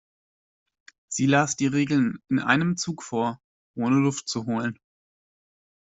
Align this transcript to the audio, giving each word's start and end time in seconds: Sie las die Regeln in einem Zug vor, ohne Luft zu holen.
Sie 1.09 1.27
las 1.27 1.57
die 1.57 1.67
Regeln 1.67 2.23
in 2.27 2.39
einem 2.39 2.75
Zug 2.75 3.03
vor, 3.03 3.39
ohne 3.77 3.97
Luft 3.97 4.27
zu 4.27 4.47
holen. 4.47 4.79